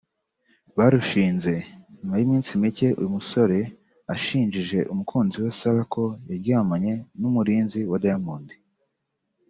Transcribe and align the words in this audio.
Barushinze 0.77 1.53
nyuma 1.97 2.13
y'iminsi 2.19 2.51
mike 2.63 2.87
uyu 2.99 3.11
musore 3.17 3.59
ashinjije 4.13 4.79
umukunzi 4.91 5.35
we 5.43 5.49
Sarah 5.59 5.87
ko 5.93 6.03
yaryamanye 6.29 6.93
n'umurinzi 7.19 7.79
wa 7.91 7.99
Diamond 8.03 8.47